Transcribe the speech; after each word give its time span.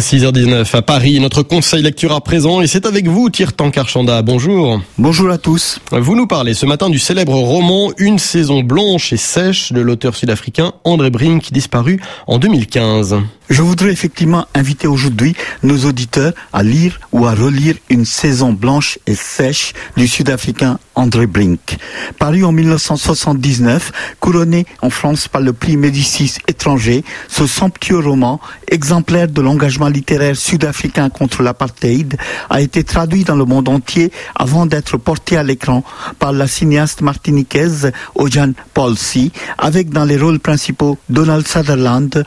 6h19 0.00 0.74
à 0.74 0.80
Paris, 0.80 1.20
notre 1.20 1.42
conseil 1.42 1.82
lecture 1.82 2.14
à 2.14 2.22
présent 2.22 2.62
et 2.62 2.66
c'est 2.66 2.86
avec 2.86 3.06
vous 3.06 3.28
Tirtan 3.28 3.70
Karchanda. 3.70 4.22
Bonjour. 4.22 4.80
Bonjour 4.96 5.30
à 5.30 5.36
tous. 5.36 5.78
Vous 5.92 6.16
nous 6.16 6.26
parlez 6.26 6.54
ce 6.54 6.64
matin 6.64 6.88
du 6.88 6.98
célèbre 6.98 7.34
roman 7.34 7.92
Une 7.98 8.18
saison 8.18 8.62
blanche 8.62 9.12
et 9.12 9.18
sèche 9.18 9.72
de 9.72 9.80
l'auteur 9.82 10.16
sud-africain 10.16 10.72
André 10.84 11.10
Brink 11.10 11.52
disparu 11.52 12.00
en 12.26 12.38
2015. 12.38 13.18
Je 13.50 13.62
voudrais 13.62 13.90
effectivement 13.90 14.46
inviter 14.54 14.86
aujourd'hui 14.86 15.34
nos 15.64 15.84
auditeurs 15.84 16.32
à 16.52 16.62
lire 16.62 17.00
ou 17.10 17.26
à 17.26 17.34
relire 17.34 17.74
Une 17.88 18.04
saison 18.04 18.52
blanche 18.52 18.98
et 19.08 19.16
sèche 19.16 19.72
du 19.96 20.06
Sud-Africain 20.06 20.78
André 20.94 21.26
Brink. 21.26 21.78
Paru 22.20 22.44
en 22.44 22.52
1979, 22.52 23.90
couronné 24.20 24.66
en 24.82 24.90
France 24.90 25.26
par 25.26 25.40
le 25.40 25.52
prix 25.52 25.76
Médicis 25.76 26.36
étranger, 26.46 27.02
ce 27.26 27.48
somptueux 27.48 27.98
roman, 27.98 28.38
exemplaire 28.70 29.26
de 29.26 29.40
l'engagement 29.40 29.89
littéraire 29.90 30.36
sud-africain 30.36 31.10
contre 31.10 31.42
l'apartheid, 31.42 32.16
a 32.48 32.60
été 32.60 32.84
traduit 32.84 33.24
dans 33.24 33.36
le 33.36 33.44
monde 33.44 33.68
entier 33.68 34.12
avant 34.34 34.66
d'être 34.66 34.96
porté 34.96 35.36
à 35.36 35.42
l'écran 35.42 35.84
par 36.18 36.32
la 36.32 36.46
cinéaste 36.46 37.02
martiniquaise 37.02 37.92
Ojan 38.14 38.52
Paulsi, 38.74 39.32
avec 39.58 39.90
dans 39.90 40.04
les 40.04 40.16
rôles 40.16 40.40
principaux 40.40 40.98
Donald 41.08 41.46
Sutherland, 41.46 42.24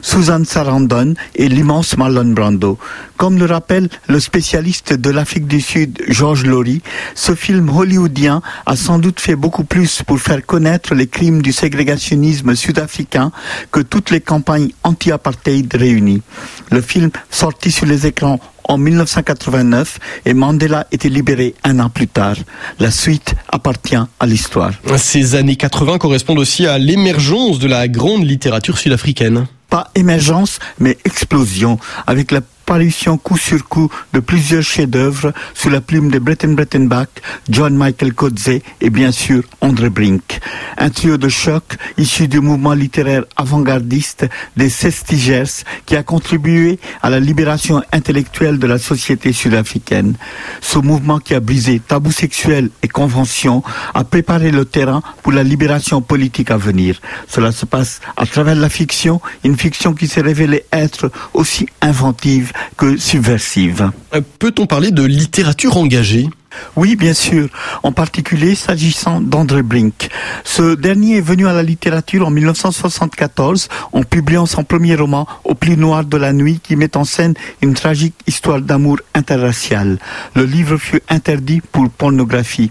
Susan 0.00 0.44
Sarandon 0.44 1.14
et 1.34 1.48
l'immense 1.48 1.96
Marlon 1.96 2.32
Brando. 2.32 2.78
Comme 3.16 3.38
le 3.38 3.46
rappelle 3.46 3.88
le 4.08 4.20
spécialiste 4.20 4.92
de 4.92 5.10
l'Afrique 5.10 5.46
du 5.46 5.60
Sud, 5.60 6.02
Georges 6.08 6.44
Laurie, 6.44 6.82
ce 7.14 7.34
film 7.34 7.68
hollywoodien 7.70 8.42
a 8.66 8.76
sans 8.76 8.98
doute 8.98 9.20
fait 9.20 9.36
beaucoup 9.36 9.64
plus 9.64 10.02
pour 10.02 10.20
faire 10.20 10.44
connaître 10.44 10.94
les 10.94 11.06
crimes 11.06 11.42
du 11.42 11.52
ségrégationnisme 11.52 12.54
sud-africain 12.54 13.32
que 13.72 13.80
toutes 13.80 14.10
les 14.10 14.20
campagnes 14.20 14.70
anti-apartheid 14.84 15.74
réunies. 15.74 16.22
Le 16.70 16.80
film, 16.80 17.05
sorti 17.30 17.70
sur 17.70 17.86
les 17.86 18.06
écrans 18.06 18.40
en 18.64 18.78
1989 18.78 19.98
et 20.24 20.34
Mandela 20.34 20.86
était 20.90 21.08
libéré 21.08 21.54
un 21.64 21.78
an 21.78 21.88
plus 21.88 22.08
tard. 22.08 22.36
La 22.78 22.90
suite 22.90 23.34
appartient 23.48 23.96
à 23.96 24.26
l'histoire. 24.26 24.72
Ces 24.96 25.34
années 25.34 25.56
80 25.56 25.98
correspondent 25.98 26.38
aussi 26.38 26.66
à 26.66 26.78
l'émergence 26.78 27.58
de 27.58 27.68
la 27.68 27.88
grande 27.88 28.24
littérature 28.24 28.78
sud-africaine 28.78 29.46
pas 29.68 29.90
émergence, 29.94 30.58
mais 30.78 30.96
explosion, 31.04 31.78
avec 32.06 32.30
la 32.30 32.40
parution 32.66 33.16
coup 33.16 33.38
sur 33.38 33.66
coup 33.66 33.88
de 34.12 34.18
plusieurs 34.20 34.62
chefs-d'œuvre 34.62 35.32
sous 35.54 35.70
la 35.70 35.80
plume 35.80 36.10
de 36.10 36.18
Breton 36.18 36.52
Brettenbach, 36.52 37.08
John 37.48 37.76
Michael 37.76 38.12
Coetzee 38.12 38.62
et 38.80 38.90
bien 38.90 39.12
sûr 39.12 39.44
André 39.60 39.88
Brink. 39.88 40.40
Un 40.76 40.90
trio 40.90 41.16
de 41.16 41.28
choc 41.28 41.62
issu 41.96 42.26
du 42.26 42.40
mouvement 42.40 42.74
littéraire 42.74 43.24
avant-gardiste 43.36 44.26
des 44.56 44.68
Sestigers 44.68 45.64
qui 45.86 45.96
a 45.96 46.02
contribué 46.02 46.80
à 47.02 47.08
la 47.08 47.20
libération 47.20 47.82
intellectuelle 47.92 48.58
de 48.58 48.66
la 48.66 48.78
société 48.78 49.32
sud-africaine. 49.32 50.16
Ce 50.60 50.78
mouvement 50.78 51.20
qui 51.20 51.34
a 51.34 51.40
brisé 51.40 51.80
tabous 51.80 52.12
sexuels 52.12 52.70
et 52.82 52.88
conventions 52.88 53.62
a 53.94 54.02
préparé 54.02 54.50
le 54.50 54.64
terrain 54.64 55.02
pour 55.22 55.32
la 55.32 55.44
libération 55.44 56.02
politique 56.02 56.50
à 56.50 56.56
venir. 56.56 57.00
Cela 57.28 57.52
se 57.52 57.64
passe 57.64 58.00
à 58.16 58.26
travers 58.26 58.56
la 58.56 58.68
fiction, 58.68 59.20
une 59.44 59.56
fiction 59.56 59.94
qui 59.94 60.08
s'est 60.08 60.20
révélée 60.20 60.64
être 60.72 61.12
aussi 61.32 61.68
inventive 61.80 62.52
que 62.76 62.96
subversive. 62.96 63.90
Euh, 64.14 64.20
peut-on 64.38 64.66
parler 64.66 64.90
de 64.90 65.02
littérature 65.02 65.76
engagée? 65.76 66.28
Oui, 66.74 66.96
bien 66.96 67.14
sûr, 67.14 67.48
en 67.82 67.92
particulier 67.92 68.54
s'agissant 68.54 69.20
d'André 69.20 69.62
Brink. 69.62 70.08
Ce 70.44 70.74
dernier 70.74 71.18
est 71.18 71.20
venu 71.22 71.46
à 71.46 71.52
la 71.52 71.62
littérature 71.62 72.26
en 72.26 72.30
1974 72.30 73.68
en 73.92 74.02
publiant 74.02 74.46
son 74.46 74.64
premier 74.64 74.94
roman 74.94 75.26
Au 75.44 75.54
plus 75.54 75.76
noir 75.76 76.04
de 76.04 76.16
la 76.16 76.32
nuit 76.32 76.60
qui 76.62 76.76
met 76.76 76.96
en 76.96 77.04
scène 77.04 77.34
une 77.62 77.74
tragique 77.74 78.14
histoire 78.26 78.60
d'amour 78.60 78.98
interracial. 79.14 79.98
Le 80.34 80.44
livre 80.44 80.76
fut 80.76 81.02
interdit 81.08 81.60
pour 81.60 81.88
pornographie 81.90 82.70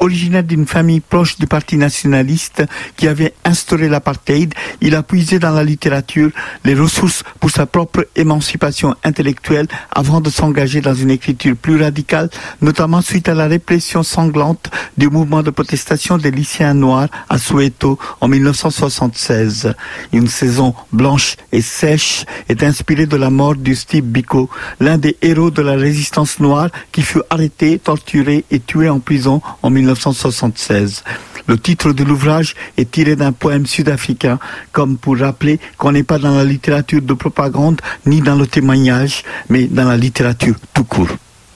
originaire 0.00 0.42
d'une 0.42 0.66
famille 0.66 1.00
proche 1.00 1.38
du 1.38 1.46
parti 1.46 1.76
nationaliste 1.76 2.64
qui 2.96 3.06
avait 3.06 3.34
instauré 3.44 3.88
l'apartheid, 3.88 4.54
il 4.80 4.94
a 4.94 5.02
puisé 5.02 5.38
dans 5.38 5.52
la 5.52 5.62
littérature 5.62 6.30
les 6.64 6.74
ressources 6.74 7.22
pour 7.38 7.50
sa 7.50 7.66
propre 7.66 8.08
émancipation 8.16 8.96
intellectuelle 9.04 9.68
avant 9.92 10.20
de 10.20 10.30
s'engager 10.30 10.80
dans 10.80 10.94
une 10.94 11.10
écriture 11.10 11.54
plus 11.54 11.80
radicale, 11.80 12.30
notamment 12.62 13.02
suite 13.02 13.28
à 13.28 13.34
la 13.34 13.46
répression 13.46 14.02
sanglante 14.02 14.70
du 14.96 15.08
mouvement 15.08 15.42
de 15.42 15.50
protestation 15.50 16.16
des 16.16 16.30
lycéens 16.30 16.74
noirs 16.74 17.08
à 17.28 17.38
Soweto 17.38 17.98
en 18.20 18.28
1976. 18.28 19.74
Une 20.12 20.28
saison 20.28 20.74
blanche 20.92 21.36
et 21.52 21.60
sèche 21.60 22.24
est 22.48 22.62
inspirée 22.62 23.06
de 23.06 23.16
la 23.16 23.28
mort 23.28 23.54
du 23.54 23.74
Steve 23.74 24.04
Biko, 24.04 24.48
l'un 24.80 24.96
des 24.96 25.16
héros 25.20 25.50
de 25.50 25.60
la 25.62 25.74
résistance 25.74 26.40
noire 26.40 26.70
qui 26.90 27.02
fut 27.02 27.22
arrêté, 27.28 27.78
torturé 27.78 28.44
et 28.50 28.60
tué 28.60 28.88
en 28.88 28.98
prison 28.98 29.42
en 29.62 29.68
1976. 29.68 29.89
1976. 29.92 31.04
Le 31.46 31.58
titre 31.58 31.92
de 31.92 32.04
l'ouvrage 32.04 32.54
est 32.76 32.90
tiré 32.90 33.16
d'un 33.16 33.32
poème 33.32 33.66
sud-africain, 33.66 34.38
comme 34.72 34.96
pour 34.96 35.18
rappeler 35.18 35.58
qu'on 35.78 35.92
n'est 35.92 36.04
pas 36.04 36.18
dans 36.18 36.34
la 36.34 36.44
littérature 36.44 37.02
de 37.02 37.14
propagande 37.14 37.80
ni 38.06 38.20
dans 38.20 38.36
le 38.36 38.46
témoignage, 38.46 39.24
mais 39.48 39.66
dans 39.66 39.88
la 39.88 39.96
littérature 39.96 40.54
tout 40.74 40.84
court. 40.84 41.08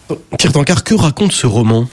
Que 0.08 0.94
raconte 0.96 1.32
ce 1.32 1.46
roman? 1.46 1.88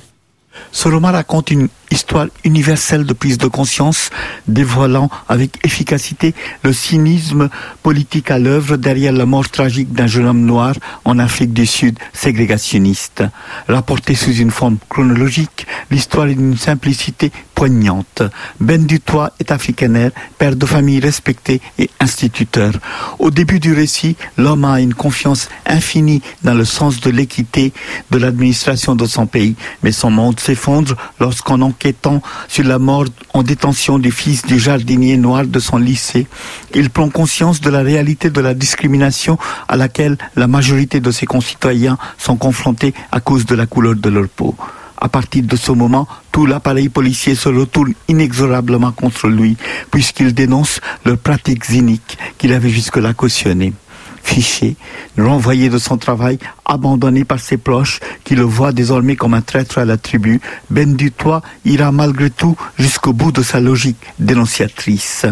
Ce 0.72 0.88
roman 0.88 1.12
raconte 1.12 1.52
une 1.52 1.70
histoire 1.92 2.28
universelle 2.44 3.06
de 3.06 3.14
prise 3.14 3.38
de 3.38 3.48
conscience, 3.48 4.10
dévoilant 4.48 5.10
avec 5.28 5.64
efficacité 5.66 6.34
le 6.64 6.74
cynisme 6.74 7.50
politique 7.84 8.32
à 8.32 8.40
l'œuvre 8.40 8.78
derrière 8.78 9.14
la 9.14 9.26
mort 9.26 9.50
tragique 9.50 9.92
d'un 9.94 10.08
jeune 10.08 10.26
homme 10.26 10.46
noir 10.46 10.74
en 11.06 11.20
Afrique 11.20 11.54
du 11.54 11.66
Sud 11.66 12.00
ségrégationniste. 12.14 13.24
Rapporté 13.68 14.16
sous 14.16 14.34
une 14.34 14.52
forme 14.52 14.78
chronologique, 14.90 15.68
l'histoire 15.92 16.28
est 16.28 16.36
d'une 16.36 16.58
simplicité 16.58 17.32
poignante. 17.54 18.24
Ben 18.60 18.86
Dutoit 18.86 19.34
est 19.40 19.52
africanaire, 19.52 20.12
père 20.40 20.56
de 20.56 20.66
famille 20.66 21.00
respecté 21.00 21.62
et 21.78 21.90
instituteur. 22.00 22.74
Au 23.20 23.30
début 23.30 23.60
du 23.60 23.74
récit, 23.74 24.16
l'homme 24.38 24.66
a 24.66 24.82
une 24.82 24.96
confiance 24.96 25.50
infinie 25.68 26.22
dans 26.44 26.56
le 26.56 26.66
sens 26.66 27.02
de 27.02 27.12
l'équité 27.12 27.72
de 28.10 28.18
l'administration 28.18 28.96
de 28.96 29.06
son 29.06 29.28
pays, 29.28 29.56
mais 29.84 29.92
son 29.92 30.10
monde 30.10 30.40
s'effondre 30.40 30.96
lorsqu'en 31.20 31.62
enquêtant 31.82 32.22
sur 32.48 32.64
la 32.64 32.78
mort 32.78 33.06
en 33.34 33.42
détention 33.42 33.98
du 33.98 34.12
fils 34.12 34.44
du 34.44 34.60
jardinier 34.60 35.18
noir 35.18 35.46
de 35.46 35.60
son 35.60 35.78
lycée, 35.78 36.28
il 36.76 36.92
prend 36.92 37.10
conscience 37.10 37.60
de 37.60 37.72
la 37.72 37.82
réalité 37.82 38.30
de 38.30 38.40
la 38.40 38.54
discrimination 38.54 39.40
à 39.68 39.76
laquelle 39.76 40.18
la 40.36 40.46
majorité 40.46 41.00
de 41.00 41.10
ses 41.10 41.26
concitoyens 41.26 41.98
sont 42.20 42.38
confrontés 42.38 42.94
à 43.12 43.20
cause 43.20 43.48
de 43.48 43.56
la 43.56 43.66
couleur 43.66 43.96
de 43.96 44.10
leur 44.10 44.28
peau. 44.30 44.56
À 45.00 45.10
partir 45.10 45.44
de 45.44 45.56
ce 45.56 45.72
moment, 45.72 46.08
tout 46.32 46.46
l'appareil 46.46 46.90
policier 46.90 47.34
se 47.34 47.50
retourne 47.50 47.94
inexorablement 48.08 48.92
contre 48.92 49.28
lui, 49.28 49.58
puisqu'il 49.90 50.36
dénonce 50.36 50.80
leurs 51.04 51.18
pratiques 51.18 51.70
iniques 51.70 52.20
qu'il 52.38 52.54
avait 52.54 52.70
jusque-là 52.70 53.16
cautionnées 53.16 53.74
fiché, 54.24 54.76
renvoyé 55.18 55.70
de 55.70 55.78
son 55.78 55.98
travail, 55.98 56.40
abandonné 56.66 57.26
par 57.26 57.40
ses 57.40 57.58
proches, 57.58 58.00
qui 58.24 58.36
le 58.36 58.44
voient 58.44 58.72
désormais 58.72 59.16
comme 59.16 59.34
un 59.34 59.42
traître 59.42 59.78
à 59.78 59.86
la 59.86 59.98
tribu, 59.98 60.40
Ben 60.70 60.96
Dutoit 60.96 61.42
ira 61.66 61.92
malgré 61.92 62.30
tout 62.30 62.56
jusqu'au 62.78 63.14
bout 63.14 63.32
de 63.32 63.44
sa 63.44 63.60
logique 63.60 64.02
dénonciatrice. 64.20 65.26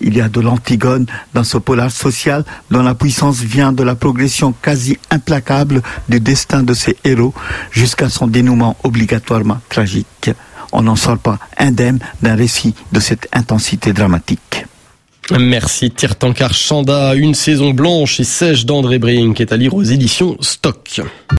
Il 0.00 0.16
y 0.16 0.20
a 0.20 0.28
de 0.28 0.40
l'antigone 0.40 1.06
dans 1.32 1.44
ce 1.44 1.56
polar 1.58 1.90
social 1.90 2.44
dont 2.70 2.82
la 2.82 2.94
puissance 2.94 3.40
vient 3.40 3.72
de 3.72 3.82
la 3.82 3.94
progression 3.94 4.52
quasi 4.52 4.98
implacable 5.10 5.82
du 6.08 6.20
destin 6.20 6.62
de 6.62 6.74
ses 6.74 6.96
héros 7.04 7.32
jusqu'à 7.70 8.08
son 8.10 8.26
dénouement 8.26 8.76
obligatoirement 8.84 9.60
tragique. 9.70 10.30
On 10.72 10.82
n'en 10.82 10.96
sort 10.96 11.18
pas 11.18 11.38
indemne 11.56 11.98
d'un 12.20 12.34
récit 12.34 12.74
de 12.92 13.00
cette 13.00 13.28
intensité 13.32 13.92
dramatique. 13.92 14.65
Merci 15.32 15.90
Tirtankar 15.90 16.54
Chanda, 16.54 17.14
une 17.14 17.34
saison 17.34 17.70
blanche 17.70 18.20
et 18.20 18.24
sèche 18.24 18.64
d'André 18.64 18.98
Brink 18.98 19.40
est 19.40 19.52
à 19.52 19.56
lire 19.56 19.74
aux 19.74 19.82
éditions 19.82 20.36
Stock. 20.40 21.00